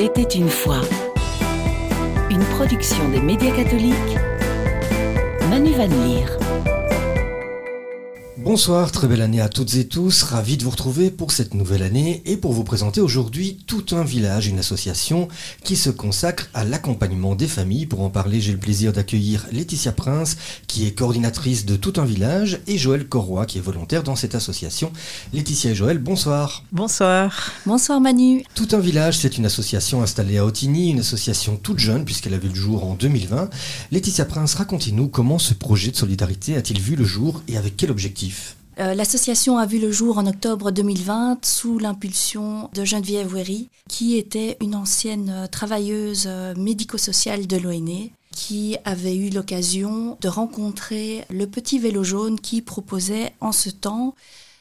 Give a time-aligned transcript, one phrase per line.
[0.00, 0.80] Il était une fois.
[2.30, 4.16] Une production des médias catholiques.
[5.50, 6.47] Manu Van Leer.
[8.48, 11.82] Bonsoir, très belle année à toutes et tous, ravi de vous retrouver pour cette nouvelle
[11.82, 15.28] année et pour vous présenter aujourd'hui Tout un village, une association
[15.64, 17.84] qui se consacre à l'accompagnement des familles.
[17.84, 22.06] Pour en parler, j'ai le plaisir d'accueillir Laetitia Prince, qui est coordinatrice de Tout un
[22.06, 24.92] village, et Joël Corroy, qui est volontaire dans cette association.
[25.34, 26.64] Laetitia et Joël, bonsoir.
[26.72, 27.52] Bonsoir.
[27.66, 28.44] Bonsoir Manu.
[28.54, 32.38] Tout un village, c'est une association installée à Otigny, une association toute jeune puisqu'elle a
[32.38, 33.50] vu le jour en 2020.
[33.92, 37.90] Laetitia Prince, racontez-nous comment ce projet de solidarité a-t-il vu le jour et avec quel
[37.90, 38.37] objectif?
[38.80, 44.16] Euh, L'association a vu le jour en octobre 2020 sous l'impulsion de Geneviève Wery, qui
[44.16, 51.24] était une ancienne euh, travailleuse euh, médico-sociale de l'ONE qui avait eu l'occasion de rencontrer
[51.28, 54.14] le petit vélo jaune qui proposait en ce temps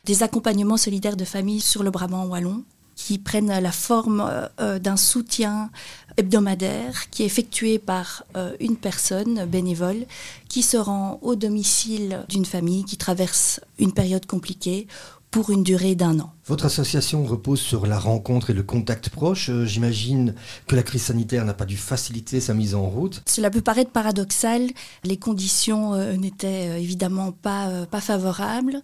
[0.06, 2.64] des accompagnements solidaires de familles sur le Brabant wallon
[2.98, 5.70] qui prennent la forme d'un soutien
[6.18, 10.06] hebdomadaire qui est effectué par euh, une personne bénévole
[10.50, 14.88] qui se rend au domicile d'une famille qui traverse une période compliquée
[15.30, 16.34] pour une durée d'un an.
[16.46, 19.50] Votre association repose sur la rencontre et le contact proche.
[19.50, 20.34] Euh, j'imagine
[20.68, 23.22] que la crise sanitaire n'a pas dû faciliter sa mise en route.
[23.28, 24.70] Cela peut paraître paradoxal.
[25.04, 28.82] Les conditions euh, n'étaient évidemment pas, pas favorables.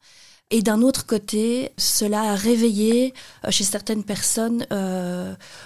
[0.54, 3.14] Et d'un autre côté, cela a réveillé
[3.50, 4.66] chez certaines personnes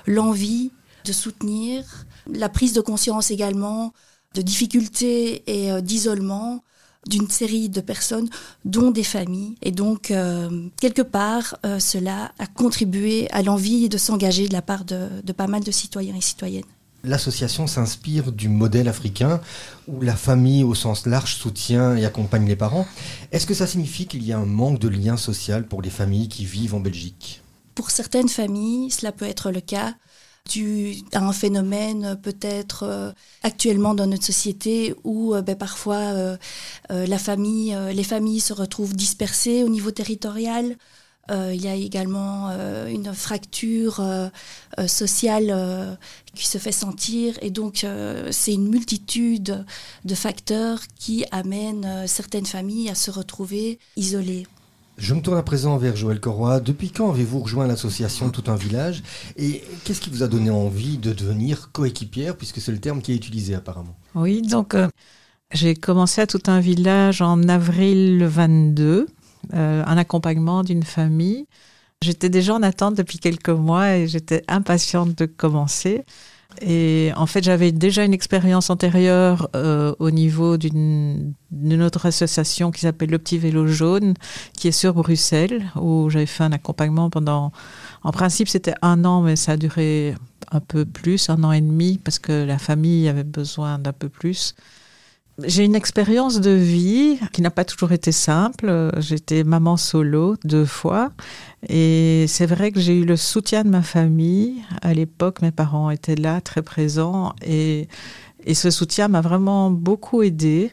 [0.08, 0.72] l'envie
[1.06, 1.84] de soutenir,
[2.32, 3.94] la prise de conscience également
[4.34, 6.64] de difficultés et euh, d'isolement
[7.08, 8.30] d'une série de personnes,
[8.66, 9.56] dont des familles.
[9.62, 14.62] Et donc, euh, quelque part, euh, cela a contribué à l'envie de s'engager de la
[14.62, 16.66] part de, de pas mal de citoyens et citoyennes.
[17.04, 19.40] L'association s'inspire du modèle africain
[19.88, 22.88] où la famille au sens large soutient et accompagne les parents.
[23.32, 26.28] Est-ce que ça signifie qu'il y a un manque de lien social pour les familles
[26.28, 27.42] qui vivent en Belgique?
[27.76, 29.94] Pour certaines familles, cela peut être le cas
[30.48, 33.12] dû à un phénomène peut-être euh,
[33.44, 36.38] actuellement dans notre société où euh, ben, parfois euh,
[36.90, 40.78] les familles se retrouvent dispersées au niveau territorial.
[41.30, 42.50] Il y a également
[42.88, 44.02] une fracture
[44.88, 45.98] sociale
[46.34, 47.86] qui se fait sentir et donc
[48.32, 49.66] c'est une multitude
[50.06, 54.48] de facteurs qui amènent certaines familles à se retrouver isolées.
[54.98, 56.60] Je me tourne à présent vers Joël Corroy.
[56.60, 59.04] Depuis quand avez-vous rejoint l'association Tout un village?
[59.36, 63.12] Et qu'est-ce qui vous a donné envie de devenir coéquipière, puisque c'est le terme qui
[63.12, 63.96] est utilisé apparemment?
[64.16, 64.88] Oui, donc euh,
[65.54, 69.06] j'ai commencé à Tout un village en avril 22,
[69.54, 71.48] euh, un accompagnement d'une famille.
[72.02, 76.06] J'étais déjà en attente depuis quelques mois et j'étais impatiente de commencer.
[76.62, 81.34] Et en fait, j'avais déjà une expérience antérieure euh, au niveau d'une
[81.82, 84.16] autre association qui s'appelle Le Petit Vélo Jaune,
[84.54, 87.52] qui est sur Bruxelles, où j'avais fait un accompagnement pendant.
[88.04, 90.16] En principe, c'était un an, mais ça a duré
[90.52, 94.10] un peu plus, un an et demi, parce que la famille avait besoin d'un peu
[94.10, 94.56] plus.
[95.44, 98.92] J'ai une expérience de vie qui n'a pas toujours été simple.
[98.98, 101.12] J'étais maman solo deux fois.
[101.70, 104.64] Et c'est vrai que j'ai eu le soutien de ma famille.
[104.82, 107.34] À l'époque, mes parents étaient là, très présents.
[107.46, 107.88] Et,
[108.52, 110.72] ce soutien m'a vraiment beaucoup aidé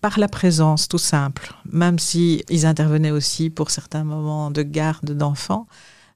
[0.00, 1.52] par la présence, tout simple.
[1.70, 5.66] Même si ils intervenaient aussi pour certains moments de garde d'enfants.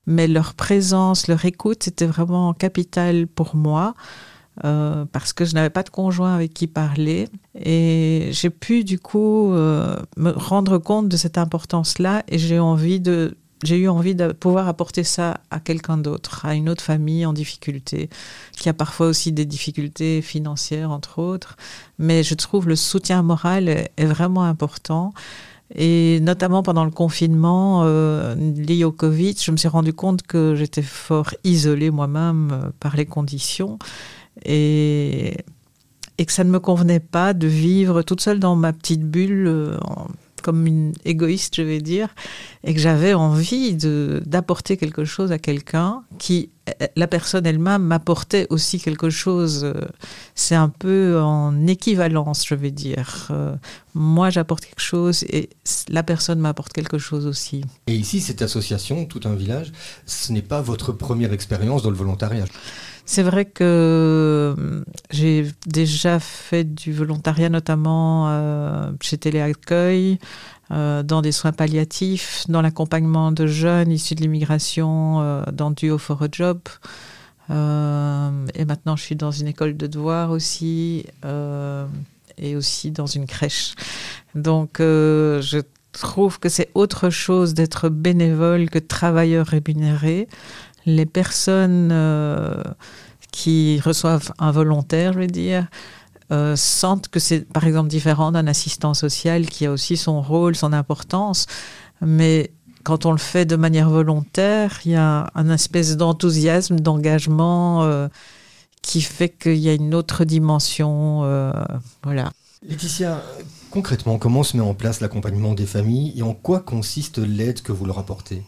[0.06, 3.94] Mais leur présence, leur écoute, c'était vraiment capital pour moi.
[4.64, 7.28] Euh, parce que je n'avais pas de conjoint avec qui parler.
[7.58, 12.60] Et j'ai pu du coup euh, me rendre compte de cette importance-là et j'ai eu
[12.60, 18.10] envie de pouvoir apporter ça à quelqu'un d'autre, à une autre famille en difficulté,
[18.52, 21.56] qui a parfois aussi des difficultés financières, entre autres.
[21.98, 25.14] Mais je trouve le soutien moral est, vraiment important.
[25.76, 30.56] Et notamment pendant le confinement euh, lié au Covid, je me suis rendu compte que
[30.56, 33.78] j'étais fort isolée moi-même par les conditions
[34.44, 35.36] et,
[36.18, 39.78] que ça ne me convenait pas de vivre toute seule dans ma petite bulle, euh,
[40.42, 42.14] comme une égoïste, je vais dire,
[42.64, 46.50] et que j'avais envie d'apporter quelque chose à quelqu'un qui,
[46.96, 49.64] la personne elle-même, m'apportait aussi quelque chose.
[49.64, 49.74] Euh,
[50.34, 53.28] c'est un peu en équivalence, je vais dire.
[53.30, 53.54] Euh,
[53.94, 55.50] moi, j'apporte quelque chose et
[55.88, 57.64] la personne m'apporte quelque chose aussi.
[57.86, 59.72] Et ici, cette association, tout un village,
[60.06, 62.44] ce n'est pas votre première expérience dans le volontariat?
[63.12, 70.20] C'est vrai que euh, j'ai déjà fait du volontariat, notamment euh, chez Téléaccueil,
[70.70, 76.22] euh, dans des soins palliatifs, dans l'accompagnement de jeunes issus de l'immigration, dans Duo for
[76.22, 76.60] a Job.
[77.48, 81.04] et maintenant, je suis dans une école de devoir aussi,
[82.38, 83.74] et aussi dans une crèche.
[84.36, 85.62] Donc, je
[85.92, 90.28] trouve que c'est autre chose d'être bénévole que travailleur rémunéré
[90.86, 92.62] les personnes euh,
[93.32, 95.66] qui reçoivent un volontaire, je veux dire,
[96.32, 100.54] euh, sentent que c'est par exemple différent d'un assistant social qui a aussi son rôle,
[100.56, 101.46] son importance,
[102.00, 107.82] mais quand on le fait de manière volontaire, il y a un espèce d'enthousiasme, d'engagement
[107.82, 108.08] euh,
[108.80, 111.20] qui fait qu'il y a une autre dimension.
[112.02, 112.32] Voilà.
[112.66, 113.22] Laetitia,
[113.70, 117.72] concrètement, comment se met en place l'accompagnement des familles et en quoi consiste l'aide que
[117.72, 118.42] vous leur apportez?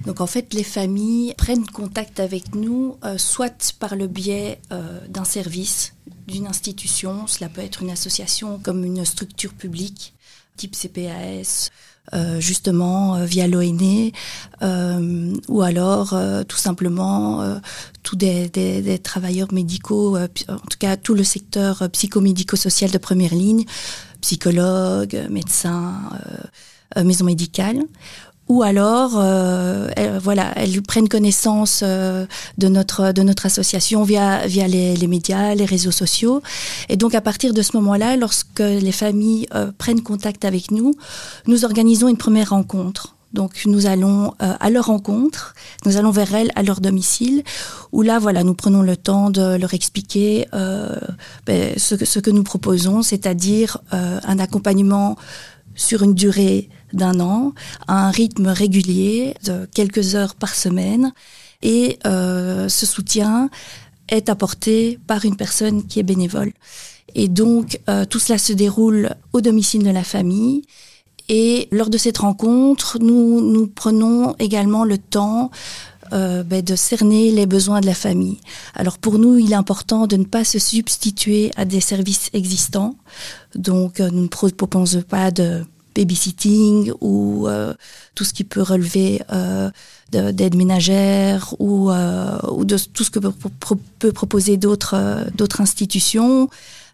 [0.00, 4.60] Donc en fait, les familles prennent contact avec nous, euh, soit par le biais
[5.08, 5.94] d'un service,
[6.26, 10.14] d'une institution, cela peut être une association comme une structure publique,
[10.56, 11.70] type CPAS,
[12.12, 14.10] euh, justement euh, via l'ONE,
[14.60, 16.14] euh, ou alors
[16.46, 17.58] tout simplement
[18.02, 23.64] tous des, des, travailleurs médicaux, en tout cas tout le secteur psychomédico-social de première ligne,
[24.20, 25.94] psychologues, médecins,
[27.02, 27.82] maisons médicales
[28.48, 32.26] ou alors euh, elles, voilà elles prennent connaissance euh,
[32.58, 36.42] de notre de notre association via via les, les, médias les réseaux sociaux.
[36.88, 40.94] Et donc à partir de ce moment-là lorsque les familles euh, prennent contact avec nous
[41.46, 43.14] nous organisons une première rencontre.
[43.32, 45.54] Donc nous allons euh, à leur rencontre,
[45.86, 47.42] nous allons vers elles à leur domicile,
[47.90, 50.94] où là voilà nous prenons le temps de leur expliquer euh,
[51.44, 55.16] ben, ce, ce, que nous proposons, c'est-à-dire un accompagnement
[55.74, 57.52] sur une durée d'un an,
[57.88, 61.12] à un rythme régulier de quelques heures par semaine.
[61.62, 63.50] Et euh, ce soutien
[64.08, 66.52] est apporté par une personne qui est bénévole.
[67.14, 70.62] Et donc, euh, tout cela se déroule au domicile de la famille.
[71.28, 75.50] Et lors de cette rencontre, nous, nous prenons également le temps
[76.12, 78.38] euh, ben, de cerner les besoins de la famille.
[78.74, 82.94] Alors pour nous, il est important de ne pas se substituer à des services existants.
[83.54, 85.64] Donc nous ne proposons pas de
[85.94, 87.74] babysitting ou euh,
[88.14, 89.70] tout ce qui peut relever euh,
[90.10, 96.48] d'aide ménagère ou, euh, ou de tout ce que peut, proposer d'autres euh, d'autres institutions.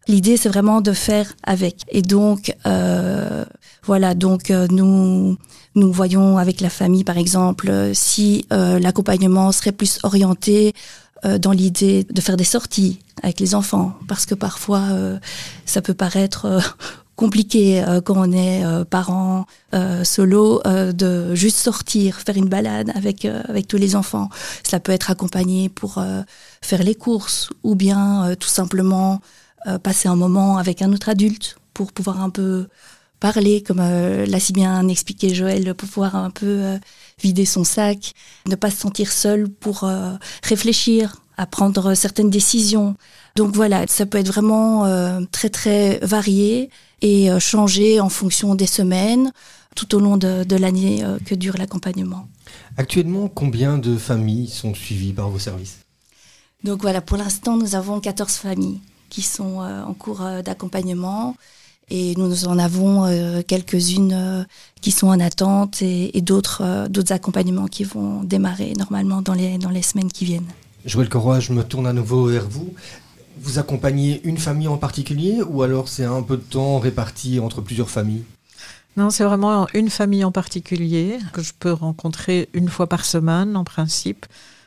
[0.08, 1.84] L'idée, c'est vraiment de faire avec.
[1.88, 3.44] Et donc, euh,
[3.84, 5.36] voilà, donc nous
[5.76, 10.72] nous voyons avec la famille, par exemple, si l'accompagnement serait plus orienté
[11.38, 14.82] dans l'idée de faire des sorties avec les enfants, parce que parfois
[15.64, 16.48] ça peut paraître
[17.16, 22.90] compliqué euh, quand on est euh, parent euh, solo de juste sortir, faire une balade
[22.94, 24.28] avec avec tous les enfants.
[24.64, 26.02] Cela peut être accompagné pour
[26.62, 29.20] faire les courses ou bien tout simplement
[29.82, 32.66] passer un moment avec un autre adulte pour pouvoir un peu
[33.20, 36.78] parler, comme l'a si bien expliqué Joël, pour pouvoir un peu
[37.22, 38.14] vider son sac,
[38.46, 39.88] ne pas se sentir seul pour
[40.42, 42.96] réfléchir, à prendre certaines décisions.
[43.36, 44.84] Donc voilà, ça peut être vraiment
[45.30, 46.70] très très varié
[47.02, 49.32] et euh, changer en fonction des semaines
[49.74, 52.28] tout au long de, de l'année euh, que dure l'accompagnement.
[52.76, 55.78] Actuellement, combien de familles sont suivies par vos services?
[56.64, 61.36] Donc voilà, pour l'instant, nous avons 14 familles qui sont euh, en cours d'accompagnement
[61.92, 63.08] et nous en avons
[63.48, 64.46] quelques-unes
[64.80, 69.58] qui sont en attente et, et d'autres d'autres accompagnements qui vont démarrer normalement dans les,
[69.58, 70.46] dans les semaines qui viennent.
[70.84, 72.72] Joël Corroy, je me tourne à nouveau vers vous.
[73.40, 77.62] Vous accompagnez une famille en particulier ou alors c'est un peu de temps réparti entre
[77.62, 78.24] plusieurs familles?
[78.96, 83.56] Non, c'est vraiment une famille en particulier que je peux rencontrer une fois par semaine
[83.56, 84.26] en principe.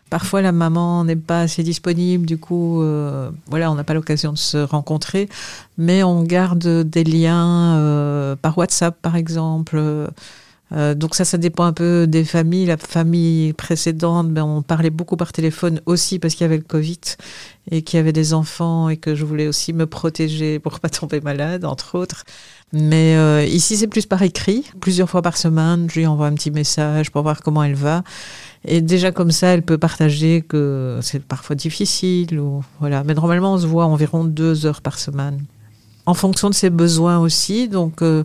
[0.10, 4.32] Parfois, la maman n'est pas assez disponible, du coup, euh, voilà, on n'a pas l'occasion
[4.32, 5.28] de se rencontrer,
[5.78, 9.78] mais on garde des liens euh, par WhatsApp, par exemple.
[10.74, 12.66] Euh, donc ça, ça dépend un peu des familles.
[12.66, 16.64] La famille précédente, ben, on parlait beaucoup par téléphone aussi parce qu'il y avait le
[16.64, 17.00] Covid
[17.72, 20.90] et qu'il y avait des enfants et que je voulais aussi me protéger pour pas
[20.90, 22.24] tomber malade, entre autres.
[22.72, 24.66] Mais euh, ici, c'est plus par écrit.
[24.82, 28.04] Plusieurs fois par semaine, je lui envoie un petit message pour voir comment elle va.
[28.66, 32.40] Et déjà comme ça, elle peut partager que c'est parfois difficile.
[32.40, 33.04] Ou, voilà.
[33.04, 35.46] Mais normalement, on se voit environ deux heures par semaine.
[36.08, 37.68] En fonction de ses besoins aussi.
[37.68, 38.02] Donc...
[38.02, 38.24] Euh,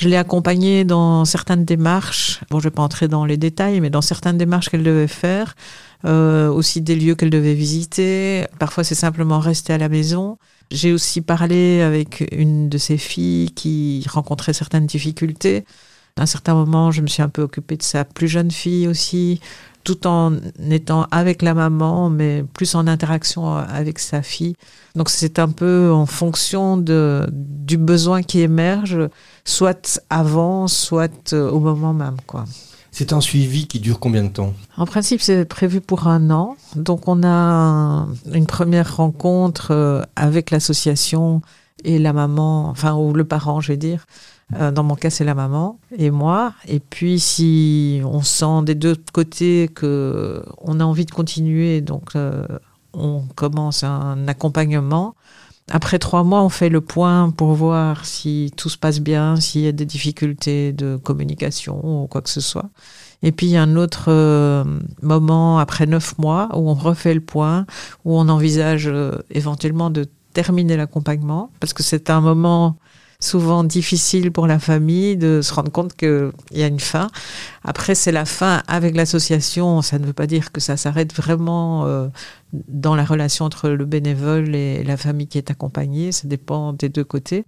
[0.00, 2.40] je l'ai accompagnée dans certaines démarches.
[2.50, 5.54] Bon, je vais pas entrer dans les détails, mais dans certaines démarches qu'elle devait faire,
[6.06, 8.46] euh, aussi des lieux qu'elle devait visiter.
[8.58, 10.38] Parfois, c'est simplement rester à la maison.
[10.70, 15.66] J'ai aussi parlé avec une de ses filles qui rencontrait certaines difficultés.
[16.16, 18.88] À un certain moment, je me suis un peu occupée de sa plus jeune fille
[18.88, 19.38] aussi
[19.84, 20.32] tout en
[20.70, 24.54] étant avec la maman, mais plus en interaction avec sa fille.
[24.94, 28.98] Donc c'est un peu en fonction de, du besoin qui émerge,
[29.44, 32.16] soit avant, soit euh, au moment même.
[32.26, 32.44] quoi.
[32.92, 34.52] C'est un suivi qui dure combien de temps?
[34.76, 36.56] En principe, c'est prévu pour un an.
[36.74, 41.40] Donc on a une première rencontre euh, avec l'association
[41.84, 44.06] et la maman, enfin, ou le parent, je vais dire,
[44.56, 46.54] euh, dans mon cas, c'est la maman et moi.
[46.66, 52.16] Et puis, si on sent des deux côtés que on a envie de continuer, donc
[52.16, 52.46] euh,
[52.92, 55.14] on commence un accompagnement.
[55.72, 59.60] Après trois mois, on fait le point pour voir si tout se passe bien, s'il
[59.60, 62.70] y a des difficultés de communication ou quoi que ce soit.
[63.22, 64.64] Et puis il y a un autre euh,
[65.02, 67.66] moment après neuf mois où on refait le point,
[68.04, 68.90] où on envisage
[69.30, 72.76] éventuellement de terminer l'accompagnement, parce que c'est un moment
[73.20, 77.08] souvent difficile pour la famille de se rendre compte qu'il y a une fin.
[77.62, 79.82] Après, c'est la fin avec l'association.
[79.82, 82.08] Ça ne veut pas dire que ça s'arrête vraiment euh,
[82.52, 86.12] dans la relation entre le bénévole et la famille qui est accompagnée.
[86.12, 87.44] Ça dépend des deux côtés.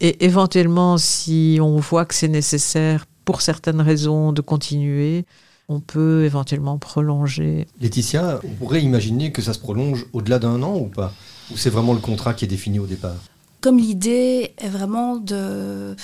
[0.00, 5.26] Et éventuellement, si on voit que c'est nécessaire pour certaines raisons de continuer,
[5.68, 7.66] on peut éventuellement prolonger.
[7.80, 11.12] Laetitia, on pourrait imaginer que ça se prolonge au-delà d'un an ou pas?
[11.50, 13.16] Ou c'est vraiment le contrat qui est défini au départ
[13.62, 15.96] comme l'idée est vraiment de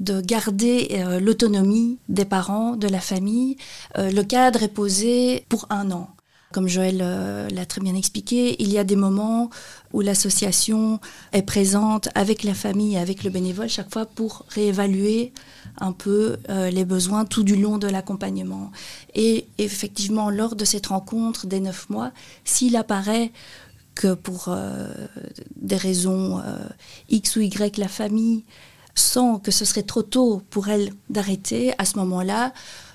[0.00, 3.56] de garder euh, l'autonomie des parents, de la famille.
[3.96, 6.10] Euh, le cadre est posé pour un an.
[6.52, 9.50] Comme Joël euh, l'a très bien expliqué, il y a des moments
[9.92, 11.00] où l'association
[11.32, 15.32] est présente avec la famille, avec le bénévole, chaque fois pour réévaluer
[15.78, 18.72] un peu les besoins tout du long de l'accompagnement.
[19.14, 22.10] Et effectivement, lors de cette rencontre des neuf mois,
[22.44, 23.30] s'il apparaît
[23.94, 24.88] que pour euh,
[25.56, 26.56] des raisons euh,
[27.08, 28.44] X ou Y, la famille
[28.94, 32.52] sent que ce serait trop tôt pour elle d'arrêter, à ce moment-là,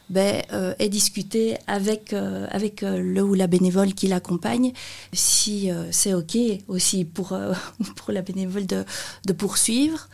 [0.10, 4.74] ben, euh, est discuté avec, avec le ou la bénévole qui l'accompagne,
[5.14, 6.36] si c'est OK
[6.68, 7.38] aussi pour,
[7.96, 8.86] pour la bénévole de,
[9.28, 10.10] de poursuivre.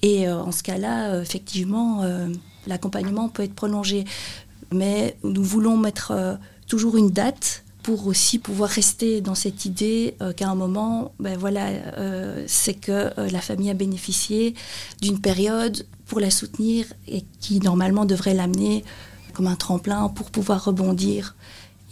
[0.00, 2.02] Et en ce cas-là, effectivement,
[2.66, 4.04] l'accompagnement peut être prolongé.
[4.72, 10.32] Mais nous voulons mettre toujours une date pour aussi pouvoir rester dans cette idée euh,
[10.32, 14.56] qu'à un moment, ben voilà, euh, c'est que euh, la famille a bénéficié
[15.00, 18.84] d'une période pour la soutenir et qui normalement devrait l'amener
[19.34, 21.36] comme un tremplin pour pouvoir rebondir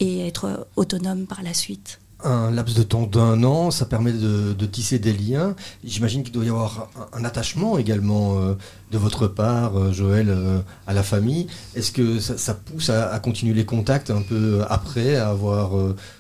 [0.00, 4.66] et être autonome par la suite un laps de temps d'un an, ça permet de,
[4.66, 5.54] tisser des liens.
[5.84, 8.54] J'imagine qu'il doit y avoir un, attachement également euh,
[8.90, 11.46] de votre part, euh, Joël, euh, à la famille.
[11.76, 15.72] Est-ce que ça, pousse à, continuer les contacts un peu après, à avoir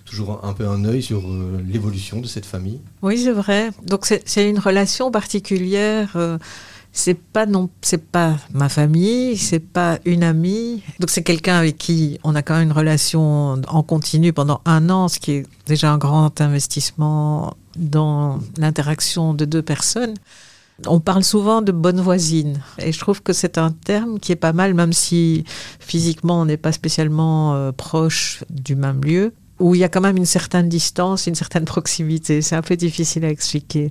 [0.04, 1.22] toujours un, peu un œil sur
[1.66, 2.80] l'évolution de cette famille?
[3.02, 3.70] Oui, c'est vrai.
[3.86, 6.16] Donc c'est une relation particulière
[6.96, 10.80] c'est pas non, c'est pas ma famille, c'est pas une amie.
[11.00, 14.88] Donc c'est quelqu'un avec qui on a quand même une relation en continu pendant un
[14.90, 20.14] an, ce qui est déjà un grand investissement dans l'interaction de deux personnes.
[20.86, 24.36] On parle souvent de bonne voisine et je trouve que c'est un terme qui est
[24.36, 25.44] pas mal, même si
[25.80, 30.00] physiquement on n'est pas spécialement euh, proche du même lieu, où il y a quand
[30.00, 32.40] même une certaine distance, une certaine proximité.
[32.40, 33.90] C'est un peu difficile à expliquer.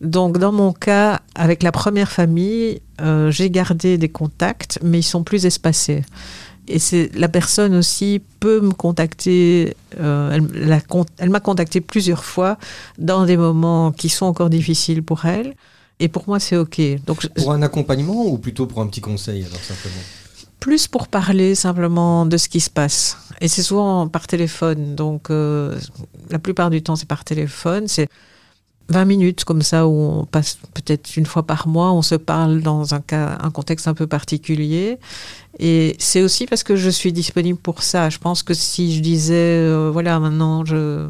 [0.00, 5.04] Donc dans mon cas, avec la première famille, euh, j'ai gardé des contacts, mais ils
[5.04, 6.04] sont plus espacés.
[6.68, 9.76] Et c'est la personne aussi peut me contacter.
[10.00, 10.38] Euh,
[11.18, 12.58] elle, m'a contacté plusieurs fois
[12.98, 15.54] dans des moments qui sont encore difficiles pour elle.
[16.00, 16.80] Et pour moi, c'est ok.
[17.06, 20.02] Donc pour un accompagnement ou plutôt pour un petit conseil alors simplement?
[20.60, 23.16] Plus pour parler simplement de ce qui se passe.
[23.40, 24.94] Et c'est souvent par téléphone.
[24.94, 25.78] Donc, euh,
[26.30, 27.86] la plupart du temps, c'est par téléphone.
[27.88, 28.08] C'est
[28.88, 32.60] 20 minutes comme ça où on passe peut-être une fois par mois, on se parle
[32.60, 34.98] dans un, cas, un contexte un peu particulier.
[35.58, 38.10] Et c'est aussi parce que je suis disponible pour ça.
[38.10, 41.08] Je pense que si je disais, euh, voilà, maintenant je,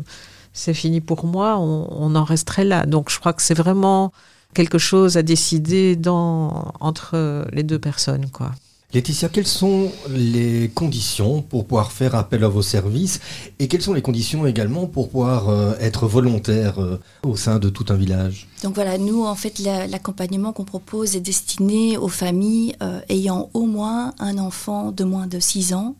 [0.53, 2.87] c'est fini pour moi, on, on, en resterait là.
[2.87, 4.13] Donc je crois que c'est vraiment
[4.55, 8.53] quelque chose à décider dans, entre les deux personnes, quoi.
[8.97, 13.21] Laetitia, quelles sont les conditions pour pouvoir faire appel à vos services
[13.59, 17.69] et quelles sont les conditions également pour pouvoir euh, être volontaire euh, au sein de
[17.69, 18.49] tout un village?
[18.63, 23.67] Donc voilà, nous en fait l'accompagnement qu'on propose est destiné aux familles euh, ayant au
[23.67, 25.95] moins un enfant de moins de 6 ans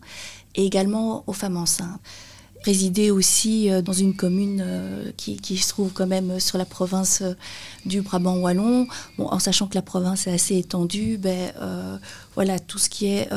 [0.55, 2.01] et également aux femmes enceintes
[2.67, 7.21] résider aussi euh, dans une commune euh, qui, se trouve quand même sur la province
[7.21, 7.33] euh,
[7.85, 11.53] du Brabant wallon, en sachant que la province est assez étendue, ben,
[12.35, 13.29] voilà tout ce qui est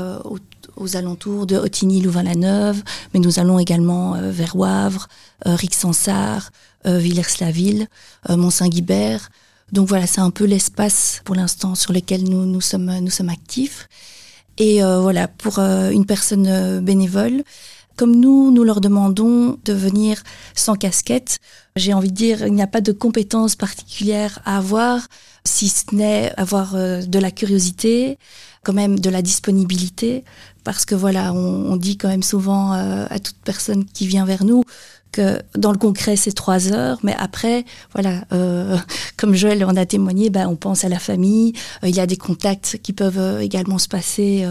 [0.77, 2.83] aux, alentours de Otigny, Louvain-la-Neuve,
[3.15, 5.07] mais nous allons également vers Wavre,
[5.45, 6.51] Rixensart,
[6.85, 7.87] Villers-la-Ville,
[8.29, 9.31] Mont-Saint-Guibert.
[9.71, 13.29] Donc voilà, c'est un peu l'espace pour l'instant sur lequel nous, nous, sommes, nous sommes
[13.29, 13.89] actifs.
[14.59, 17.45] Et voilà, pour une personne bénévole,
[17.97, 20.23] comme nous, nous leur demandons de venir
[20.55, 21.39] sans casquette.
[21.77, 25.07] J'ai envie de dire, il n'y a pas de compétences particulières à avoir,
[25.45, 28.19] si ce n'est avoir euh, de la curiosité,
[28.65, 30.25] quand même de la disponibilité,
[30.65, 34.45] parce que voilà, on, dit quand même souvent euh, à toute personne qui vient vers
[34.45, 34.65] nous
[35.13, 38.79] que dans le concret c'est trois heures, mais après voilà, euh,
[39.17, 41.53] comme Joël en a témoigné, ben, on pense à la famille.
[41.83, 44.47] il y a des contacts qui peuvent également se passer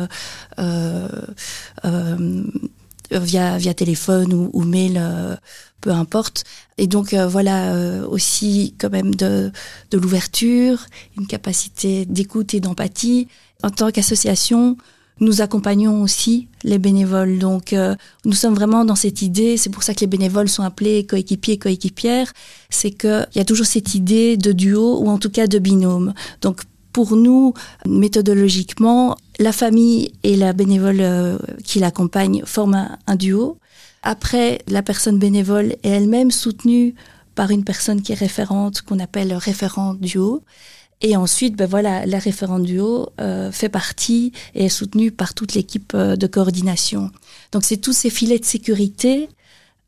[3.11, 5.01] via, via téléphone ou, ou mail,
[5.81, 6.43] peu importe.
[6.77, 7.73] Et donc voilà
[8.07, 9.51] aussi quand même de,
[9.91, 10.85] de l'ouverture,
[11.17, 13.27] une capacité d'écoute et d'empathie.
[13.63, 14.77] En tant qu'association,
[15.19, 17.39] nous accompagnons aussi les bénévoles.
[17.39, 19.57] Donc, euh, nous sommes vraiment dans cette idée.
[19.57, 22.31] C'est pour ça que les bénévoles sont appelés coéquipiers, coéquipières.
[22.69, 26.13] C'est qu'il y a toujours cette idée de duo ou en tout cas de binôme.
[26.41, 26.61] Donc,
[26.93, 27.53] pour nous,
[27.85, 33.57] méthodologiquement, la famille et la bénévole euh, qui l'accompagne forment un, duo.
[34.03, 36.93] Après, la personne bénévole est elle-même soutenue
[37.35, 40.43] par une personne qui est référente, qu'on appelle référent duo.
[41.01, 45.33] Et ensuite, ben voilà, la référente du haut euh, fait partie et est soutenue par
[45.33, 47.09] toute l'équipe euh, de coordination.
[47.53, 49.29] Donc c'est tous ces filets de sécurité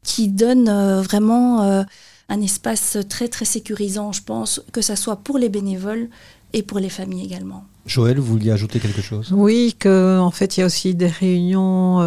[0.04, 1.84] qui donnent euh, vraiment
[2.30, 6.08] un espace très très sécurisant, je pense, que ce soit pour les bénévoles
[6.54, 7.66] et pour les familles également.
[7.86, 9.32] Joël, vous vouliez ajouter quelque chose?
[9.36, 12.00] Oui, que en fait il y a aussi des réunions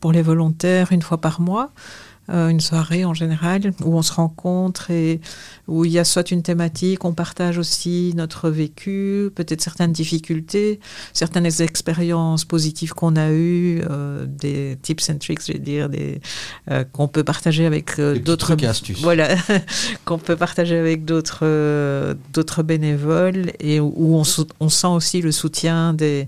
[0.00, 1.70] pour les volontaires une fois par mois.
[2.30, 5.20] Euh, une soirée en général où on se rencontre et
[5.68, 10.80] où il y a soit une thématique, on partage aussi notre vécu, peut-être certaines difficultés,
[11.12, 16.22] certaines expériences positives qu'on a eues, euh, des tips and tricks, je vais dire, des
[16.70, 18.56] euh, qu'on peut partager avec d'autres
[19.02, 19.36] voilà
[20.06, 24.22] qu'on peut partager avec d'autres d'autres bénévoles et où on,
[24.60, 26.26] on, sent aussi le soutien des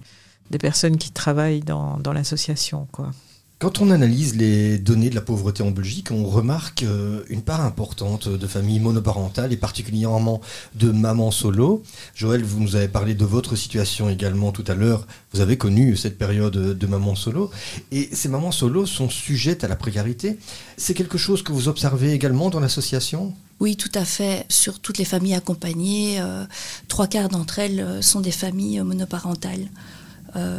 [0.50, 3.12] des personnes qui travaillent dans, dans l'association quoi.
[3.58, 7.62] Quand on analyse les données de la pauvreté en Belgique, on remarque euh, une part
[7.62, 10.42] importante de familles monoparentales et particulièrement
[10.74, 11.82] de mamans solo.
[12.14, 15.06] Joël, vous nous avez parlé de votre situation également tout à l'heure.
[15.32, 17.50] Vous avez connu cette période de maman solo.
[17.92, 20.38] Et ces mamans solo sont sujettes à la précarité.
[20.76, 23.32] C'est quelque chose que vous observez également dans l'association?
[23.58, 24.44] Oui, tout à fait.
[24.50, 26.44] Sur toutes les familles accompagnées, euh,
[26.88, 29.70] trois quarts d'entre elles euh, sont des familles monoparentales,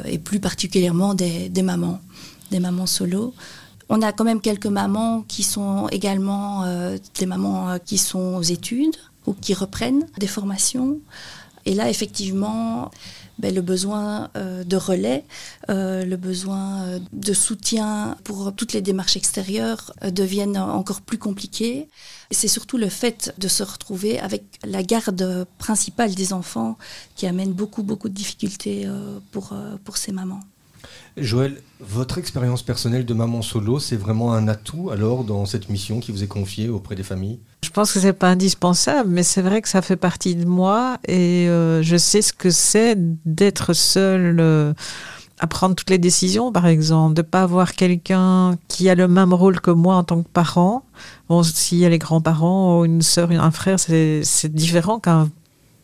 [0.05, 2.01] et plus particulièrement des mamans
[2.51, 3.33] des mamans solo.
[3.89, 8.35] On a quand même quelques mamans qui sont également euh, des mamans euh, qui sont
[8.35, 10.99] aux études ou qui reprennent des formations.
[11.65, 12.91] Et là, effectivement,
[13.39, 15.23] ben, le besoin euh, de relais,
[15.69, 21.87] le besoin de soutien pour toutes les démarches extérieures deviennent encore plus compliqués.
[22.31, 26.77] C'est surtout le fait de se retrouver avec la garde principale des enfants
[27.15, 28.87] qui amène beaucoup, beaucoup de difficultés
[29.31, 30.39] pour, pour ces mamans.
[31.17, 35.99] Joël, votre expérience personnelle de maman solo, c'est vraiment un atout alors dans cette mission
[35.99, 37.39] qui vous est confiée auprès des familles?
[37.63, 40.97] Je pense que c'est pas indispensable, mais c'est vrai que ça fait partie de moi
[41.07, 44.37] et euh, je sais ce que c'est d'être seule.
[44.39, 44.73] Euh,
[45.39, 49.33] à prendre toutes les décisions, par exemple, de pas avoir quelqu'un qui a le même
[49.33, 50.83] rôle que moi en tant que parent.
[51.29, 55.29] Bon, s'il y a les grands-parents, une sœur, un frère, c'est différent qu'un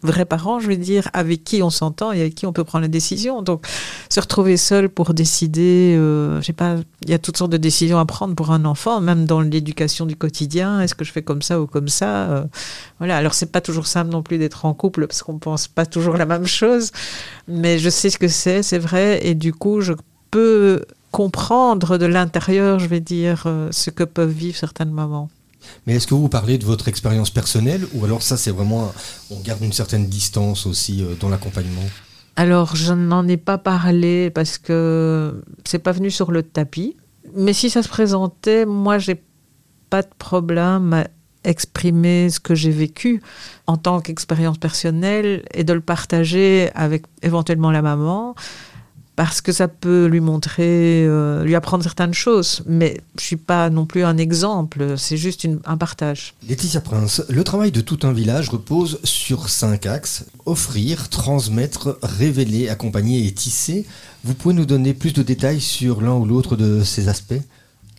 [0.04, 2.84] vrais parents, je veux dire, avec qui on s'entend et avec qui on peut prendre
[2.84, 3.42] la décision.
[3.42, 3.66] Donc,
[4.10, 7.58] se retrouver seul pour décider, euh, je sais pas, il y a toutes sortes de
[7.58, 10.82] décisions à prendre pour un enfant, même dans l'éducation du quotidien.
[10.82, 12.44] Est-ce que je fais comme ça ou comme ça euh,
[13.00, 13.18] Voilà.
[13.18, 16.18] Alors, c'est pas toujours simple non plus d'être en couple parce qu'on pense pas toujours
[16.18, 16.92] la même chose,
[17.48, 19.94] mais je sais ce que c'est, c'est vrai, et du coup, je
[20.32, 25.30] peux comprendre de l'intérieur, je vais dire, euh, ce que peuvent vivre certaines mamans.
[25.86, 28.94] Mais est-ce que vous parlez de votre expérience personnelle ou alors ça c'est vraiment,
[29.32, 31.84] on garde une certaine distance aussi euh, dans l'accompagnement?
[32.36, 36.98] Alors je n'en ai pas parlé parce que c'est pas venu sur le tapis.
[37.36, 39.22] Mais si ça se présentait, moi j'ai
[39.90, 41.08] pas de problème à
[41.44, 43.22] exprimer ce que j'ai vécu
[43.68, 48.36] en tant qu'expérience personnelle et de le partager avec éventuellement la maman
[49.16, 52.64] parce que ça peut lui montrer, euh, lui apprendre certaines choses.
[52.66, 56.34] Mais je suis pas non plus un exemple, c'est juste un partage.
[56.48, 62.70] Laetitia Prince, le travail de tout un village repose sur cinq axes offrir, transmettre, révéler,
[62.70, 63.86] accompagner et tisser.
[64.24, 67.42] Vous pouvez nous donner plus de détails sur l'un ou l'autre de ces aspects?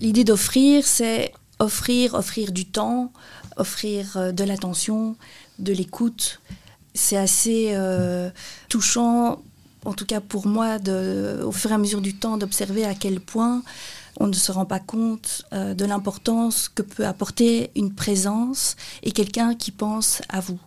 [0.00, 3.12] L'idée d'offrir, c'est offrir, offrir du temps,
[3.57, 5.16] offrir euh, de l'attention,
[5.61, 6.40] de l'écoute.
[6.94, 8.31] C'est assez euh,
[8.68, 9.42] touchant
[9.85, 10.77] en tout cas pour moi,
[11.44, 13.62] au fur et à mesure du temps, d'observer à quel point
[14.20, 19.12] on ne se rend pas compte euh, de l'importance que peut apporter une présence et
[19.12, 20.59] quelqu'un qui pense à vous.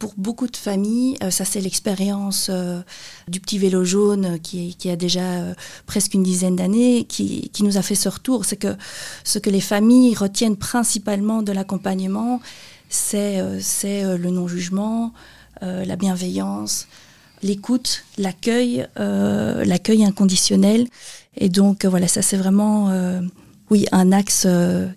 [0.00, 2.80] Pour beaucoup de familles, euh, ça c'est l'expérience euh,
[3.28, 5.22] du petit vélo jaune qui, a déjà
[5.86, 8.44] presque une dizaine d'années, qui, qui, nous a fait ce retour.
[8.44, 8.76] C'est que
[9.24, 12.40] ce que les familles retiennent principalement de l'accompagnement,
[12.88, 15.12] c'est le non-jugement,
[15.60, 16.86] la bienveillance,
[17.42, 20.86] l'écoute, l'accueil, euh, l'accueil inconditionnel.
[21.36, 23.20] Et donc euh, voilà, ça c'est vraiment euh,
[23.70, 24.46] oui un axe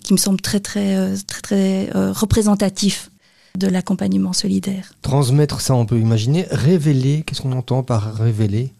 [0.03, 3.09] qui me semble très très très très représentatif
[3.57, 4.93] de l'accompagnement solidaire.
[5.01, 6.47] Transmettre ça, on peut imaginer.
[6.51, 8.71] Révéler, qu'est-ce qu'on entend par révéler?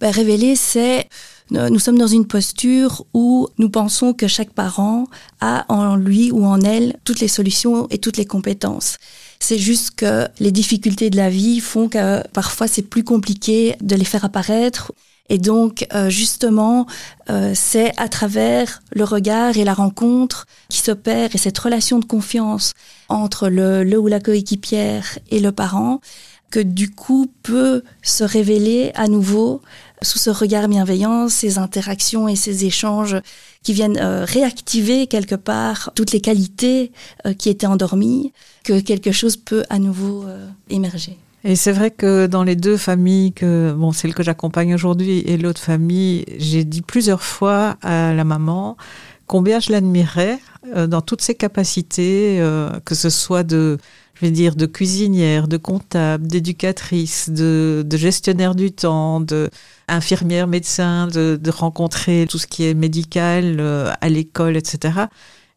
[0.00, 1.08] Ben, Révéler, c'est
[1.50, 5.06] nous sommes dans une posture où nous pensons que chaque parent
[5.40, 8.98] a en lui ou en elle toutes les solutions et toutes les compétences.
[9.40, 13.94] C'est juste que les difficultés de la vie font que parfois c'est plus compliqué de
[13.96, 14.92] les faire apparaître.
[15.28, 16.86] Et donc, euh, justement,
[17.30, 22.04] euh, c'est à travers le regard et la rencontre qui s'opère et cette relation de
[22.04, 22.74] confiance
[23.08, 26.00] entre le, le ou la coéquipière et le parent
[26.50, 29.62] que du coup peut se révéler à nouveau
[30.02, 33.16] sous ce regard bienveillant, ces interactions et ces échanges
[33.62, 36.92] qui viennent euh, réactiver quelque part toutes les qualités
[37.26, 38.32] euh, qui étaient endormies,
[38.64, 41.18] que quelque chose peut à nouveau euh, émerger.
[41.44, 45.36] Et c'est vrai que dans les deux familles, que bon, celle que j'accompagne aujourd'hui et
[45.36, 48.76] l'autre famille, j'ai dit plusieurs fois à la maman
[49.26, 50.38] combien je l'admirais
[50.88, 52.40] dans toutes ses capacités,
[52.84, 53.78] que ce soit de
[54.16, 59.50] je vais dire, de cuisinière, de comptable, d'éducatrice, de, gestionnaire du temps, de
[59.88, 65.00] infirmière, médecin, de, de rencontrer tout ce qui est médical euh, à l'école, etc.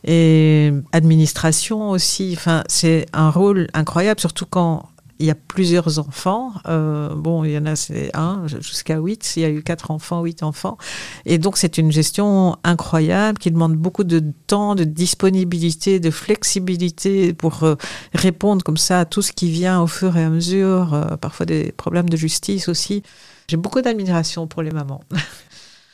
[0.04, 2.34] Et administration aussi.
[2.36, 4.90] Enfin, c'est un rôle incroyable, surtout quand
[5.20, 6.54] il y a plusieurs enfants.
[6.68, 7.76] Euh, bon, il y en a
[8.14, 9.34] un jusqu'à huit.
[9.36, 10.78] Il y a eu quatre enfants, huit enfants.
[11.26, 17.34] Et donc c'est une gestion incroyable qui demande beaucoup de temps, de disponibilité, de flexibilité
[17.34, 17.76] pour euh,
[18.14, 20.94] répondre comme ça à tout ce qui vient au fur et à mesure.
[20.94, 23.04] Euh, parfois des problèmes de justice aussi.
[23.50, 25.02] J'ai beaucoup d'admiration pour les mamans.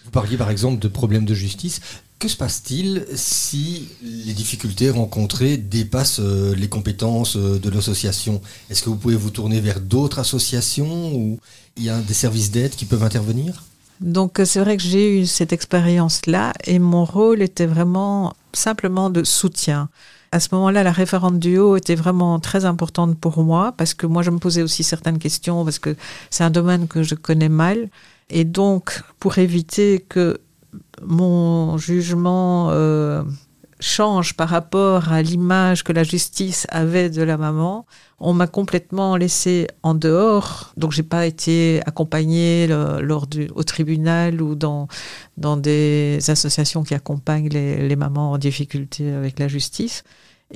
[0.06, 1.82] Vous parliez par exemple de problèmes de justice.
[2.17, 8.41] Que se passe-t-il si les difficultés rencontrées dépassent euh, les compétences euh, de l'association?
[8.69, 11.39] Est-ce que vous pouvez vous tourner vers d'autres associations ou
[11.75, 13.63] il y a des services d'aide qui peuvent intervenir?
[13.99, 19.23] Donc c'est vrai que j'ai eu cette expérience-là et mon rôle était vraiment simplement de
[19.23, 19.89] soutien.
[20.32, 24.06] À ce moment-là, la référente du haut était vraiment très importante pour moi parce que
[24.06, 25.95] moi, je me posais aussi certaines questions parce que
[26.30, 27.89] c'est un domaine que je connais mal.
[28.30, 30.41] Et donc, pour éviter que
[31.02, 33.24] mon jugement euh,
[33.80, 37.86] change par rapport à l'image que la justice avait de la maman.
[38.20, 44.42] On m'a complètement laissé en dehors, donc j'ai pas été accompagnée lors du, au tribunal
[44.42, 44.88] ou dans,
[45.38, 50.04] dans des associations qui accompagnent les, les mamans en difficulté avec la justice.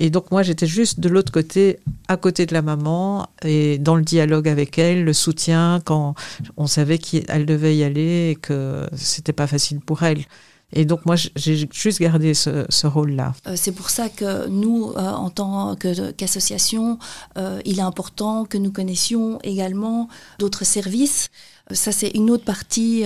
[0.01, 3.95] Et donc moi j'étais juste de l'autre côté, à côté de la maman, et dans
[3.95, 6.15] le dialogue avec elle, le soutien quand
[6.57, 10.23] on savait qu'elle devait y aller et que c'était pas facile pour elle.
[10.71, 13.33] Et donc moi, j'ai juste gardé ce, rôle-là.
[13.47, 16.99] Euh, c'est pour ça que nous, euh, en tant qu'association,
[17.37, 21.29] euh, il est important que nous connaissions également d'autres services.
[21.71, 23.03] Ça, c'est une autre partie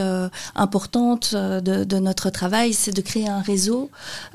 [0.55, 3.89] importante de, notre travail, c'est de créer un réseau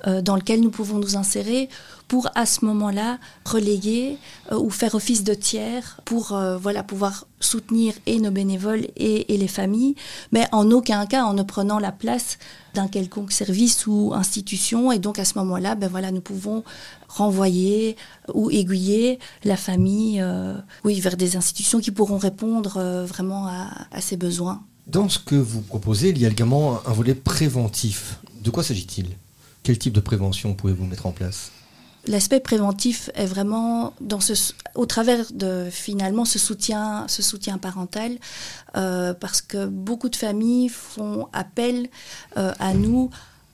[0.04, 1.70] dans lequel nous pouvons nous insérer
[2.08, 4.16] pour à ce moment-là reléguer
[4.50, 9.94] ou faire office de tiers pour voilà pouvoir soutenir et nos bénévoles et, les familles,
[10.32, 12.38] mais en aucun cas en ne prenant la place
[12.74, 14.90] d'un quelconque service ou institution.
[14.92, 16.64] Et donc à ce moment-là, ben voilà, nous pouvons
[17.08, 17.96] renvoyer
[18.34, 24.00] ou aiguiller la famille euh, oui, vers des institutions qui pourront répondre euh, vraiment à
[24.00, 24.62] ses besoins.
[24.86, 28.18] Dans ce que vous proposez, il y a également un volet préventif.
[28.42, 29.08] De quoi s'agit-il?
[29.62, 31.52] Quel type de prévention pouvez-vous mettre en place?
[32.08, 33.92] L'aspect préventif est vraiment
[34.74, 38.12] au travers de finalement ce soutien, ce soutien parental,
[38.76, 41.88] euh, parce que beaucoup de familles font appel
[42.38, 43.10] euh, à nous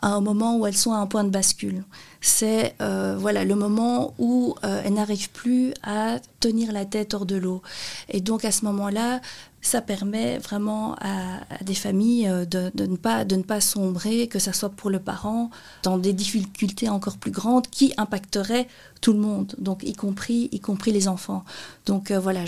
[0.09, 1.85] un moment où elles sont à un point de bascule.
[2.21, 7.27] C'est euh, voilà le moment où euh, elles n'arrivent plus à tenir la tête hors
[7.27, 7.63] de l'eau.
[8.09, 9.21] Et donc à ce moment-là,
[9.61, 14.39] ça permet vraiment à, des familles euh, de, ne pas, de ne pas sombrer, que
[14.39, 15.51] ce soit pour le parent,
[15.83, 18.69] dans des difficultés encore plus grandes qui impacteraient
[19.01, 21.45] tout le monde, donc y compris, y compris les enfants.
[21.85, 22.45] Donc voilà,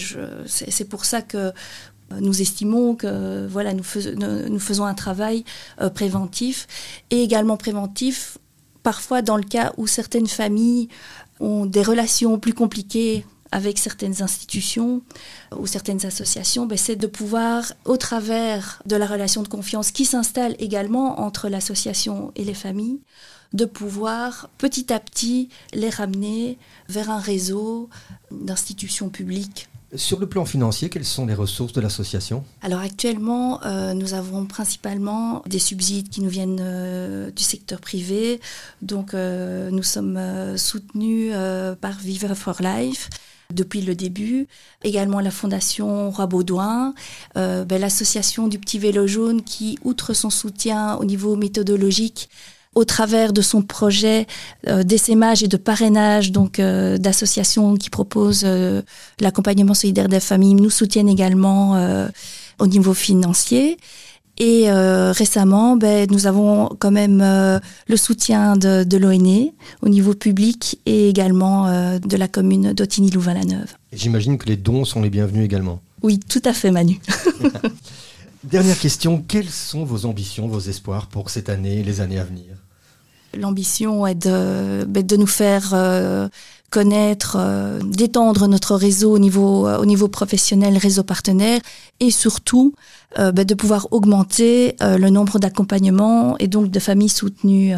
[0.47, 1.53] c'est pour ça que
[2.21, 5.45] nous estimons que voilà, nous, fais, nous faisons un travail
[5.81, 6.67] euh, préventif.
[7.11, 8.39] Et également préventif
[8.83, 10.89] parfois dans le cas où certaines familles
[11.41, 15.03] ont des relations plus compliquées avec certaines institutions
[15.57, 20.05] ou certaines associations, ben c'est de pouvoir, au travers de la relation de confiance qui
[20.05, 23.01] s'installe également entre l'association et les familles,
[23.53, 27.89] de pouvoir petit à petit les ramener vers un réseau
[28.31, 32.45] d'institutions publiques sur le plan financier, quelles sont les ressources de l'association?
[32.63, 38.41] Alors actuellement, euh, nous avons principalement des subsides qui nous viennent euh, du secteur privé.
[38.83, 40.19] Donc euh, nous sommes
[40.57, 41.33] soutenus
[41.81, 43.11] par Viva for Life
[43.55, 44.49] depuis le début.
[44.83, 46.95] Également la fondation Roi Baudouin,
[47.35, 52.29] ben, l'association du petit vélo jaune qui, outre son soutien au niveau méthodologique,
[52.77, 54.27] au travers de son projet
[54.69, 58.83] euh, d'essaimage et de parrainage, donc euh, d'associations qui proposent euh,
[59.19, 61.47] l'accompagnement solidaire des familles, nous soutiennent également
[62.59, 63.79] au niveau financier.
[64.39, 70.79] Et récemment, ben, nous avons quand même le soutien de, de l'ONE au niveau public
[70.85, 73.75] et également de la commune d'Ottigny-Louvain-la-Neuve.
[73.93, 75.81] J'imagine que les dons sont les bienvenus également.
[76.03, 77.01] Oui, tout à fait, Manu.
[78.45, 82.25] Dernière question, quelles sont vos ambitions, vos espoirs pour cette année et les années à
[82.25, 82.56] venir?
[83.37, 86.29] L'ambition est de, ben, de nous faire euh,
[86.71, 91.61] connaître, euh, d'étendre notre réseau au niveau, euh, au niveau professionnel, réseau partenaire,
[92.01, 92.75] et surtout
[93.17, 97.73] ben, de pouvoir augmenter le nombre d'accompagnements et donc de familles soutenues.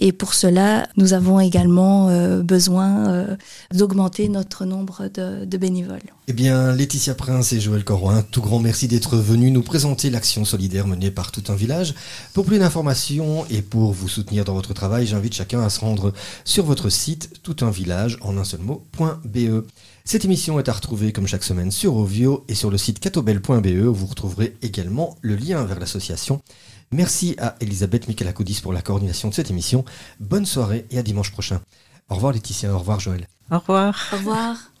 [0.00, 3.36] Et pour cela, nous avons également euh, besoin euh,
[3.74, 5.98] d'augmenter notre nombre de, bénévoles.
[6.28, 10.10] Eh bien, Laetitia Prince et Joël Corroin, un tout grand merci d'être venus nous présenter
[10.10, 11.94] l'action solidaire menée par tout un village.
[12.32, 16.12] Pour plus d'informations et pour vous soutenir dans votre travail, j'invite chacun à se rendre
[16.44, 19.64] sur votre site toutunvillage en un seul mot.be.
[20.04, 23.66] Cette émission est à retrouver comme chaque semaine sur Ovio et sur le site catobel.be
[23.86, 26.40] où vous retrouverez également le lien vers l'association.
[26.90, 29.84] Merci à Elisabeth Michelakoudis pour la coordination de cette émission.
[30.20, 31.60] Bonne soirée et à dimanche prochain.
[32.08, 33.26] Au revoir Laetitia, au revoir Joël.
[33.50, 34.08] Au revoir.
[34.12, 34.72] Au revoir.